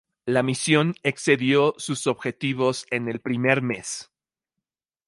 La 0.25 0.41
misión 0.41 0.95
excedió 1.03 1.75
sus 1.77 2.07
objetivos 2.07 2.87
en 2.89 3.07
el 3.07 3.19
primer 3.21 3.61
mes. 3.61 4.09